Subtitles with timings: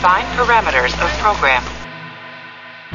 [0.00, 1.62] Define parameters of program.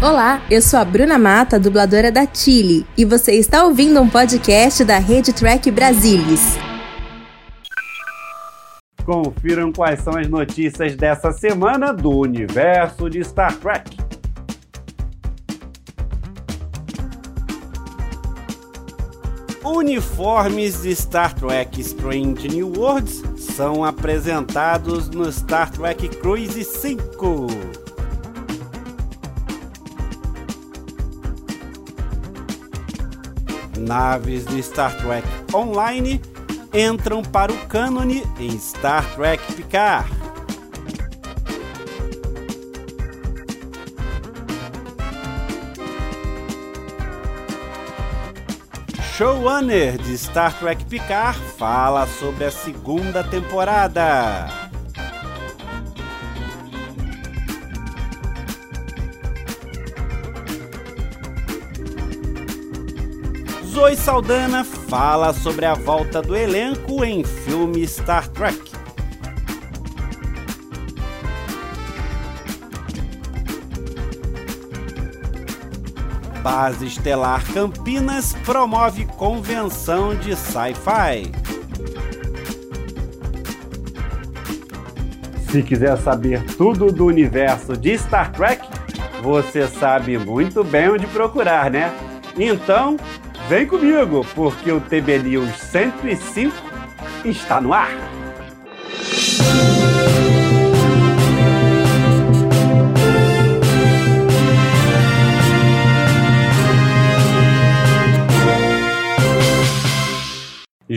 [0.02, 4.84] Olá, eu sou a Bruna Mata, dubladora da Chile, e você está ouvindo um podcast
[4.84, 6.58] da Rede Track Brasilis.
[9.06, 13.96] Confiram quais são as notícias dessa semana do universo de Star Trek.
[19.64, 27.48] Uniformes de Star Trek Strange New Worlds são apresentados no Star Trek Cruise 5.
[33.78, 36.22] Naves de Star Trek Online
[36.74, 40.25] entram para o cânone em Star Trek Picard.
[49.18, 54.50] Showrunner de Star Trek Picard fala sobre a segunda temporada.
[63.64, 68.75] Zoe Saldana fala sobre a volta do elenco em filme Star Trek.
[76.46, 81.32] Base Estelar Campinas promove convenção de sci-fi.
[85.50, 88.64] Se quiser saber tudo do universo de Star Trek,
[89.24, 91.92] você sabe muito bem onde procurar, né?
[92.38, 92.96] Então,
[93.50, 96.56] vem comigo, porque o TB News 105
[97.26, 97.90] está no ar.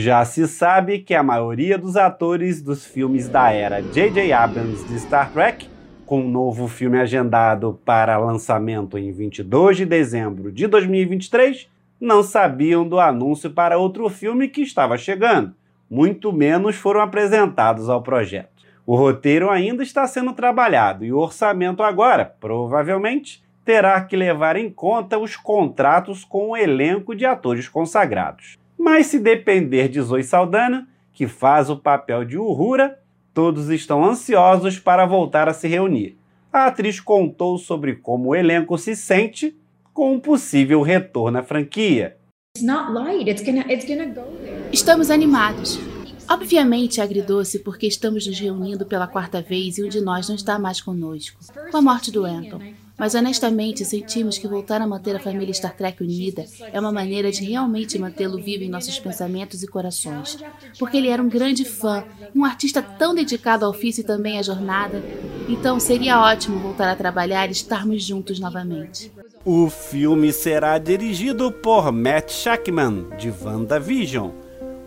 [0.01, 4.33] Já se sabe que a maioria dos atores dos filmes da era J.J.
[4.33, 5.69] Abrams de Star Trek,
[6.07, 11.69] com um novo filme agendado para lançamento em 22 de dezembro de 2023,
[12.01, 15.53] não sabiam do anúncio para outro filme que estava chegando,
[15.91, 18.63] muito menos foram apresentados ao projeto.
[18.87, 24.71] O roteiro ainda está sendo trabalhado e o orçamento agora, provavelmente, terá que levar em
[24.71, 28.58] conta os contratos com o elenco de atores consagrados.
[28.79, 32.99] Mas se depender de Zoe Saldana, que faz o papel de Uhura,
[33.35, 36.17] todos estão ansiosos para voltar a se reunir.
[36.53, 39.57] A atriz contou sobre como o elenco se sente
[39.93, 42.17] com um possível retorno à franquia.
[44.73, 45.79] Estamos animados.
[46.31, 50.37] Obviamente é agridoce porque estamos nos reunindo pela quarta vez e um de nós não
[50.37, 51.41] está mais conosco,
[51.71, 52.61] com a morte do Anton.
[52.99, 57.31] Mas honestamente sentimos que voltar a manter a família Star Trek unida é uma maneira
[57.31, 60.37] de realmente mantê-lo vivo em nossos pensamentos e corações.
[60.79, 62.05] Porque ele era um grande fã,
[62.35, 65.01] um artista tão dedicado ao ofício e também à jornada.
[65.49, 69.13] Então seria ótimo voltar a trabalhar e estarmos juntos novamente.
[69.45, 74.31] O filme será dirigido por Matt Shackman, de WandaVision.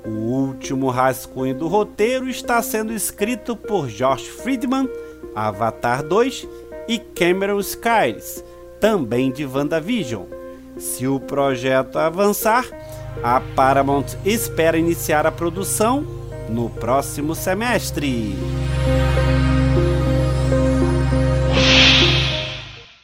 [0.06, 4.90] O último rascunho do roteiro está sendo escrito por Josh Friedman,
[5.34, 6.48] Avatar 2
[6.88, 8.44] e Cameron Skiles,
[8.80, 10.26] também de WandaVision.
[10.78, 12.66] Se o projeto avançar,
[13.24, 16.04] a Paramount espera iniciar a produção
[16.50, 18.36] no próximo semestre.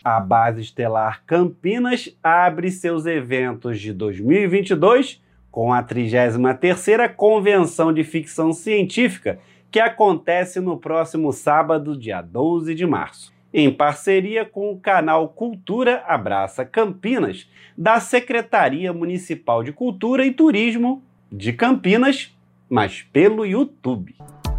[0.03, 5.21] A Base Estelar Campinas abre seus eventos de 2022
[5.51, 9.39] com a 33ª Convenção de Ficção Científica,
[9.69, 16.03] que acontece no próximo sábado, dia 12 de março em parceria com o canal Cultura
[16.07, 22.35] Abraça Campinas, da Secretaria Municipal de Cultura e Turismo de Campinas,
[22.69, 24.15] mas pelo YouTube.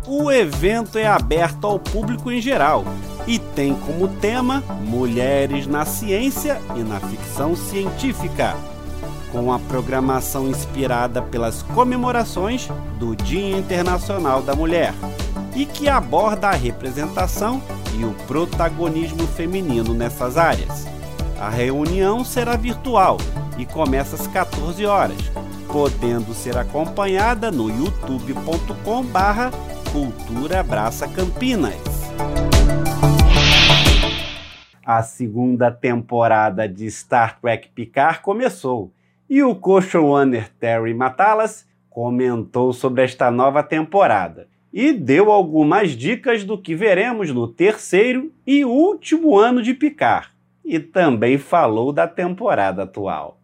[0.07, 2.85] O evento é aberto ao público em geral
[3.27, 8.55] e tem como tema Mulheres na Ciência e na Ficção Científica,
[9.31, 14.95] com a programação inspirada pelas comemorações do Dia Internacional da Mulher
[15.59, 17.61] e que aborda a representação
[17.99, 20.87] e o protagonismo feminino nessas áreas.
[21.37, 23.17] A reunião será virtual
[23.59, 25.19] e começa às 14 horas,
[25.67, 29.51] podendo ser acompanhada no youtube.com/barra
[29.91, 31.75] Cultura Abraça Campinas.
[34.87, 38.93] A segunda temporada de Star Trek Picard começou
[39.29, 46.59] e o co-showrunner Terry Matalas comentou sobre esta nova temporada e deu algumas dicas do
[46.59, 50.35] que veremos no terceiro e último ano de Picar,
[50.65, 53.39] e também falou da temporada atual.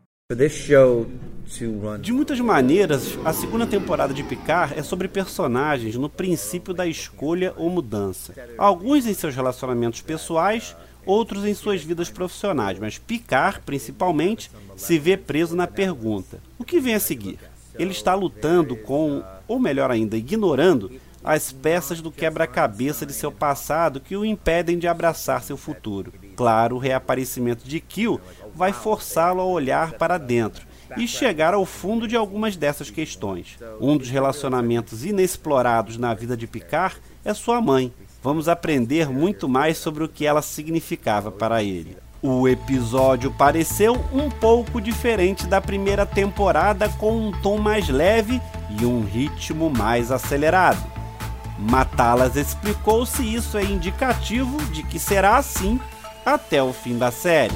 [2.00, 7.52] De muitas maneiras, a segunda temporada de Picard é sobre personagens no princípio da escolha
[7.58, 8.34] ou mudança.
[8.56, 10.74] Alguns em seus relacionamentos pessoais,
[11.04, 16.80] outros em suas vidas profissionais, mas Picard, principalmente, se vê preso na pergunta: o que
[16.80, 17.38] vem a seguir?
[17.78, 20.90] Ele está lutando com, ou melhor ainda, ignorando
[21.24, 26.12] as peças do quebra-cabeça de seu passado que o impedem de abraçar seu futuro.
[26.36, 28.20] Claro, o reaparecimento de Kill
[28.54, 30.66] vai forçá-lo a olhar para dentro
[30.98, 33.56] e chegar ao fundo de algumas dessas questões.
[33.80, 37.92] Um dos relacionamentos inexplorados na vida de Picard é sua mãe.
[38.22, 41.96] Vamos aprender muito mais sobre o que ela significava para ele.
[42.22, 48.40] O episódio pareceu um pouco diferente da primeira temporada, com um tom mais leve
[48.80, 50.93] e um ritmo mais acelerado.
[51.58, 55.80] Matalas explicou se isso é indicativo de que será assim
[56.26, 57.54] até o fim da série.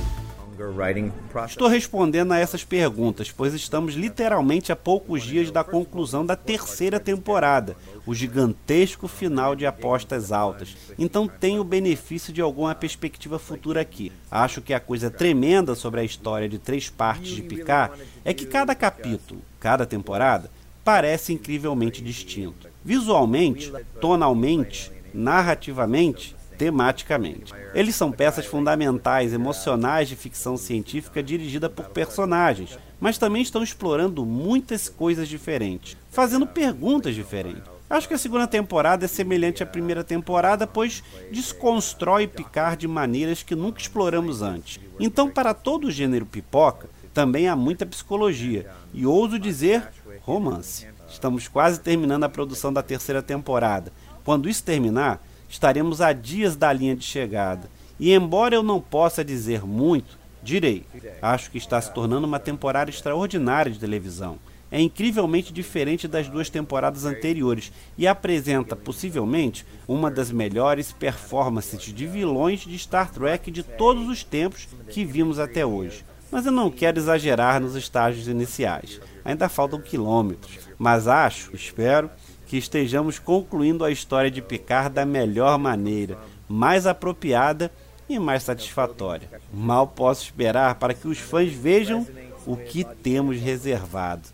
[1.46, 6.98] Estou respondendo a essas perguntas, pois estamos literalmente a poucos dias da conclusão da terceira
[6.98, 10.76] temporada, o gigantesco final de apostas altas.
[10.98, 14.12] Então tenho o benefício de alguma perspectiva futura aqui.
[14.30, 18.46] Acho que a coisa tremenda sobre a história de três partes de Picard é que
[18.46, 20.50] cada capítulo, cada temporada,
[20.84, 22.66] parece incrivelmente distinto.
[22.88, 23.70] Visualmente,
[24.00, 27.52] tonalmente, narrativamente, tematicamente.
[27.74, 34.24] Eles são peças fundamentais, emocionais de ficção científica dirigida por personagens, mas também estão explorando
[34.24, 37.62] muitas coisas diferentes, fazendo perguntas diferentes.
[37.90, 43.42] Acho que a segunda temporada é semelhante à primeira temporada, pois desconstrói Picard de maneiras
[43.42, 44.80] que nunca exploramos antes.
[44.98, 49.86] Então, para todo o gênero pipoca, também há muita psicologia e ouso dizer
[50.22, 50.86] romance.
[51.08, 53.92] Estamos quase terminando a produção da terceira temporada.
[54.24, 57.70] Quando isso terminar, estaremos a dias da linha de chegada.
[57.98, 60.84] E embora eu não possa dizer muito, direi:
[61.20, 64.38] acho que está se tornando uma temporada extraordinária de televisão.
[64.70, 72.06] É incrivelmente diferente das duas temporadas anteriores e apresenta, possivelmente, uma das melhores performances de
[72.06, 76.04] vilões de Star Trek de todos os tempos que vimos até hoje.
[76.30, 79.00] Mas eu não quero exagerar nos estágios iniciais.
[79.24, 82.10] Ainda faltam quilômetros, mas acho, espero,
[82.46, 86.18] que estejamos concluindo a história de Picard da melhor maneira,
[86.48, 87.70] mais apropriada
[88.08, 89.28] e mais satisfatória.
[89.52, 92.06] Mal posso esperar para que os fãs vejam
[92.46, 94.28] o que temos reservado.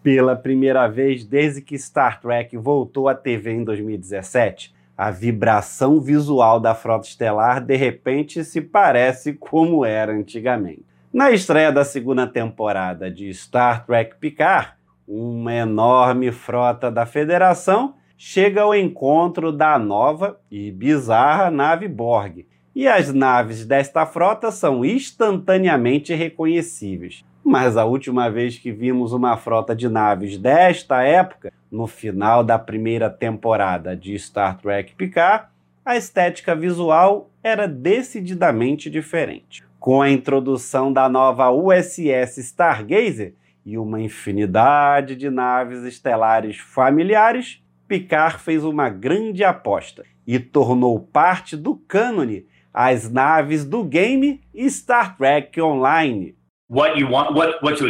[0.00, 6.58] Pela primeira vez desde que Star Trek voltou à TV em 2017, a vibração visual
[6.58, 10.84] da frota estelar de repente se parece como era antigamente.
[11.12, 14.72] Na estreia da segunda temporada de Star Trek Picard,
[15.06, 22.46] uma enorme frota da Federação chega ao encontro da nova e bizarra nave Borg.
[22.74, 27.24] E as naves desta frota são instantaneamente reconhecíveis.
[27.48, 32.58] Mas a última vez que vimos uma frota de naves desta época, no final da
[32.58, 35.46] primeira temporada de Star Trek Picard,
[35.84, 39.62] a estética visual era decididamente diferente.
[39.78, 43.34] Com a introdução da nova USS Stargazer
[43.64, 51.56] e uma infinidade de naves estelares familiares, Picard fez uma grande aposta e tornou parte
[51.56, 52.44] do cânone
[52.74, 56.35] as naves do game Star Trek Online.
[56.68, 57.80] What want, what, what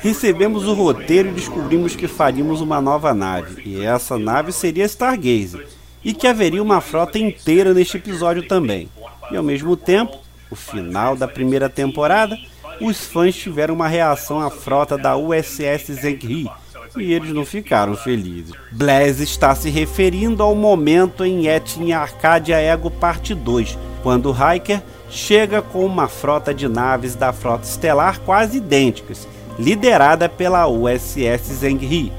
[0.00, 5.68] Recebemos o roteiro e descobrimos que faríamos uma nova nave, e essa nave seria Stargazer,
[6.04, 8.88] e que haveria uma frota inteira neste episódio também.
[9.30, 10.18] E ao mesmo tempo,
[10.50, 12.36] o final da primeira temporada,
[12.80, 16.50] os fãs tiveram uma reação à frota da USS Zengri
[16.96, 18.52] e eles não ficaram felizes.
[18.72, 24.82] Blaze está se referindo ao momento em Etin Arcadia Ego Parte 2, quando Hiker
[25.14, 32.12] chega com uma frota de naves da frota estelar quase idênticas, liderada pela USS Zengri.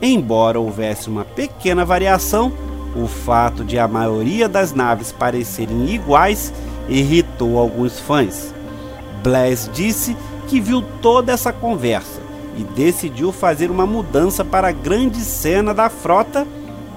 [0.00, 2.50] Embora houvesse uma pequena variação,
[2.96, 6.52] o fato de a maioria das naves parecerem iguais
[6.88, 8.54] irritou alguns fãs.
[9.22, 10.16] Blaze disse
[10.48, 12.20] que viu toda essa conversa
[12.56, 16.46] e decidiu fazer uma mudança para a grande cena da frota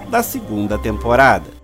[0.10, 1.55] da segunda temporada.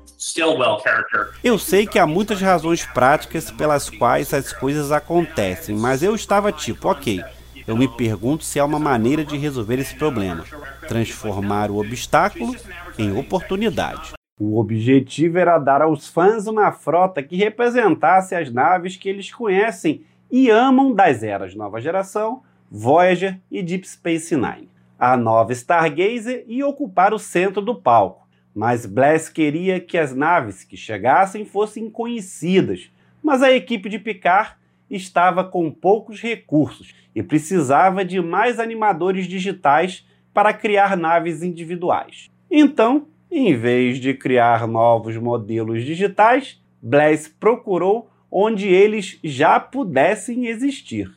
[1.43, 6.51] Eu sei que há muitas razões práticas pelas quais as coisas acontecem, mas eu estava
[6.51, 7.23] tipo, ok.
[7.67, 10.45] Eu me pergunto se há uma maneira de resolver esse problema:
[10.87, 12.55] transformar o obstáculo
[12.99, 14.13] em oportunidade.
[14.39, 20.03] O objetivo era dar aos fãs uma frota que representasse as naves que eles conhecem
[20.29, 24.69] e amam das eras Nova Geração, Voyager e Deep Space Nine.
[24.99, 28.20] A nova Stargazer ia ocupar o centro do palco,
[28.53, 32.91] mas Bless queria que as naves que chegassem fossem conhecidas,
[33.23, 34.53] mas a equipe de Picard
[34.89, 42.29] estava com poucos recursos e precisava de mais animadores digitais para criar naves individuais.
[42.49, 51.11] Então, em vez de criar novos modelos digitais, Bless procurou onde eles já pudessem existir.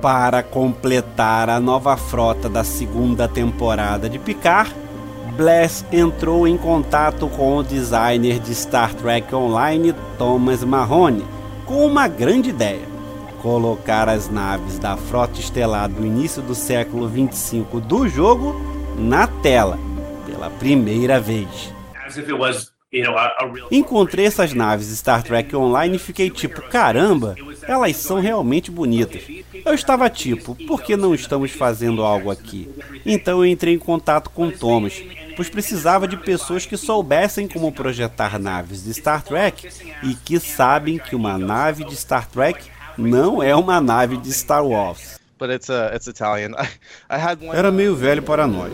[0.00, 4.74] Para completar a nova frota da segunda temporada de Picard,
[5.36, 11.26] Bless entrou em contato com o designer de Star Trek Online, Thomas Mahoney,
[11.66, 12.80] com uma grande ideia:
[13.42, 18.58] colocar as naves da frota estelar do início do século 25 do jogo
[18.96, 19.78] na tela,
[20.24, 21.70] pela primeira vez.
[23.70, 27.34] Encontrei essas naves Star Trek Online e fiquei tipo, caramba,
[27.68, 29.22] elas são realmente bonitas.
[29.64, 32.70] Eu estava tipo, por que não estamos fazendo algo aqui?
[33.04, 35.02] Então eu entrei em contato com Thomas,
[35.36, 39.68] pois precisava de pessoas que soubessem como projetar naves de Star Trek
[40.02, 42.64] e que sabem que uma nave de Star Trek
[42.96, 45.20] não é uma nave de Star Wars.
[47.52, 48.72] Era meio velho para nós.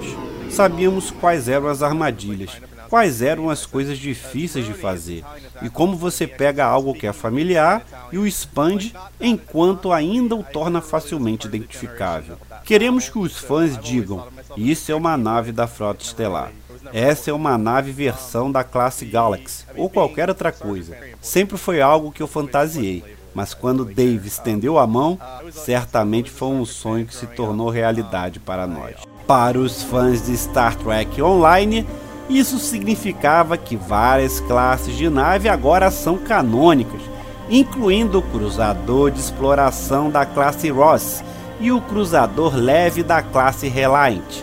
[0.49, 2.50] Sabíamos quais eram as armadilhas,
[2.88, 5.25] quais eram as coisas difíceis de fazer
[5.62, 10.83] e como você pega algo que é familiar e o expande enquanto ainda o torna
[10.83, 12.37] facilmente identificável.
[12.64, 16.53] Queremos que os fãs digam: isso é uma nave da Frota Estelar.
[16.93, 20.97] Essa é uma nave versão da classe Galaxy ou qualquer outra coisa.
[21.21, 23.05] Sempre foi algo que eu fantasiei
[23.35, 25.19] mas quando Dave estendeu a mão,
[25.51, 28.97] certamente foi um sonho que se tornou realidade para nós.
[29.27, 31.87] Para os fãs de Star Trek Online,
[32.29, 37.01] isso significava que várias classes de nave agora são canônicas,
[37.49, 41.23] incluindo o cruzador de exploração da classe Ross
[41.62, 44.42] e o cruzador leve da classe Reliant.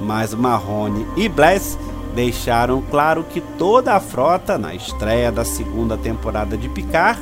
[0.00, 1.76] Mas Marrone e Bless
[2.14, 7.20] deixaram claro que toda a frota, na estreia da segunda temporada de Picard,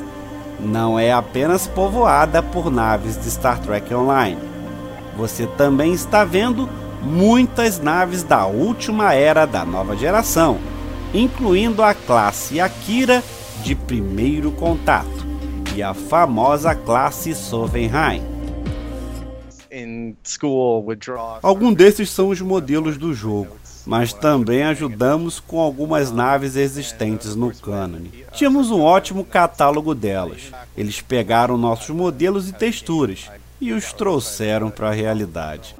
[0.60, 4.38] não é apenas povoada por naves de Star Trek Online.
[5.16, 6.68] Você também está vendo
[7.02, 10.58] muitas naves da última era da nova geração,
[11.14, 13.22] incluindo a classe Akira
[13.62, 15.26] de primeiro contato
[15.74, 18.39] e a famosa classe Sovenheim.
[21.42, 27.52] Alguns desses são os modelos do jogo mas também ajudamos com algumas naves existentes no
[27.52, 28.24] cânone.
[28.32, 30.52] Tínhamos um ótimo catálogo delas.
[30.76, 35.74] Eles pegaram nossos modelos e texturas e os trouxeram para a realidade.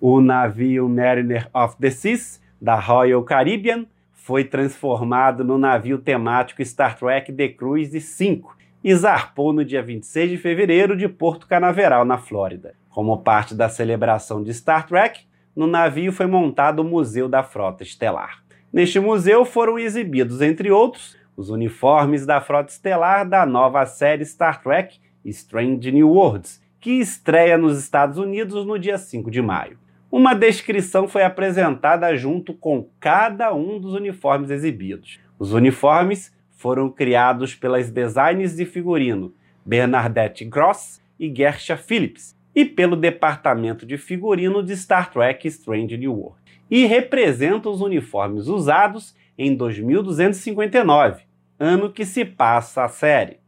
[0.00, 3.86] O navio Mariner of the Seas, da Royal Caribbean,
[4.24, 10.30] foi transformado no navio temático Star Trek The Cruise 5 e zarpou no dia 26
[10.30, 12.72] de fevereiro de Porto Canaveral, na Flórida.
[12.88, 17.82] Como parte da celebração de Star Trek, no navio foi montado o Museu da Frota
[17.82, 18.42] Estelar.
[18.72, 24.62] Neste museu foram exibidos, entre outros, os uniformes da Frota Estelar da nova série Star
[24.62, 29.83] Trek Strange New Worlds, que estreia nos Estados Unidos no dia 5 de maio.
[30.16, 35.18] Uma descrição foi apresentada junto com cada um dos uniformes exibidos.
[35.40, 39.34] Os uniformes foram criados pelas designers de figurino
[39.66, 46.12] Bernadette Gross e Gersha Phillips e pelo departamento de figurino de Star Trek Strange New
[46.12, 46.38] World
[46.70, 51.24] e representam os uniformes usados em 2259,
[51.58, 53.38] ano que se passa a série.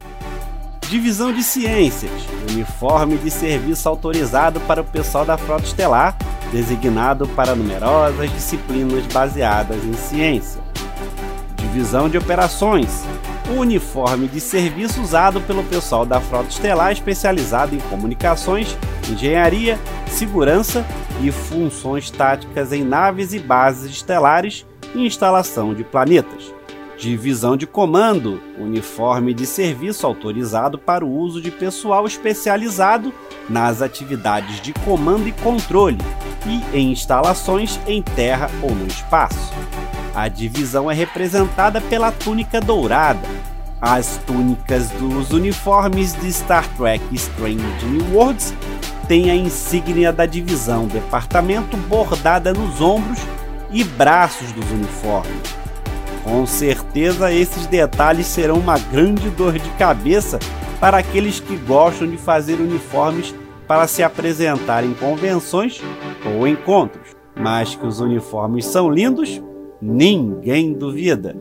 [0.90, 2.10] Divisão de Ciências,
[2.50, 6.18] uniforme de serviço autorizado para o pessoal da Frota Estelar
[6.50, 10.60] designado para numerosas disciplinas baseadas em ciência.
[11.56, 13.04] Divisão de Operações
[13.50, 18.76] o uniforme de serviço usado pelo pessoal da Frota Estelar especializado em comunicações,
[19.10, 20.84] engenharia, segurança
[21.22, 26.54] e funções táticas em naves e bases estelares e instalação de planetas.
[26.98, 33.12] Divisão de Comando uniforme de serviço autorizado para o uso de pessoal especializado
[33.48, 35.98] nas atividades de comando e controle
[36.44, 39.52] e em instalações em terra ou no espaço.
[40.14, 43.28] A divisão é representada pela túnica dourada.
[43.80, 48.54] As túnicas dos uniformes de Star Trek Strange New Worlds
[49.06, 53.18] têm a insígnia da divisão departamento bordada nos ombros
[53.70, 55.56] e braços dos uniformes.
[56.24, 60.38] Com certeza esses detalhes serão uma grande dor de cabeça
[60.80, 63.34] para aqueles que gostam de fazer uniformes
[63.66, 65.80] para se apresentar em convenções
[66.24, 67.16] ou encontros.
[67.34, 69.42] Mas que os uniformes são lindos,
[69.80, 71.36] ninguém duvida.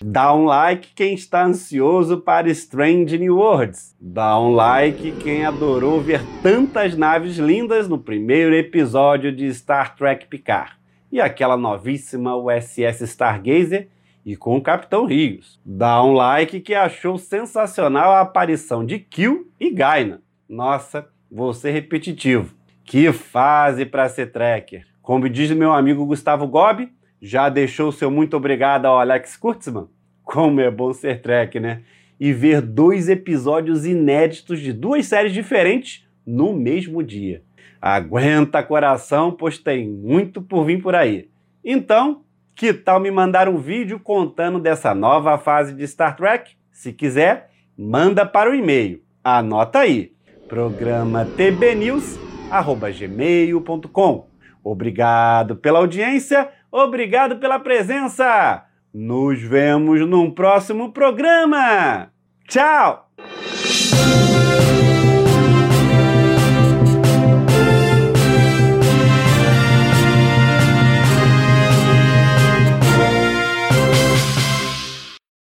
[0.00, 3.96] Dá um like quem está ansioso para Strange New Worlds.
[4.00, 10.26] Dá um like quem adorou ver tantas naves lindas no primeiro episódio de Star Trek
[10.26, 10.72] Picard.
[11.10, 13.88] E aquela novíssima USS Stargazer
[14.24, 15.58] e com o Capitão Rios.
[15.64, 20.20] Dá um like que achou sensacional a aparição de Kill e Gaina.
[20.48, 22.54] Nossa, vou ser repetitivo.
[22.84, 24.86] Que fase para ser tracker.
[25.02, 29.88] Como diz meu amigo Gustavo Gobi, já deixou seu muito obrigado ao Alex Kurtzman?
[30.22, 31.82] Como é bom ser track, né?
[32.18, 37.42] E ver dois episódios inéditos de duas séries diferentes no mesmo dia.
[37.80, 41.28] Aguenta coração, pois tem muito por vir por aí.
[41.64, 42.22] Então,
[42.54, 46.56] que tal me mandar um vídeo contando dessa nova fase de Star Trek?
[46.72, 49.02] Se quiser, manda para o e-mail.
[49.22, 50.15] Anota aí:
[50.48, 54.26] programa tbnews@gmail.com.
[54.64, 58.64] Obrigado pela audiência, obrigado pela presença.
[58.92, 62.10] Nos vemos num próximo programa.
[62.48, 63.10] Tchau.